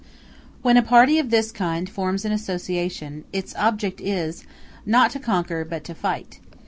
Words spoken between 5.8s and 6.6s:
to fight.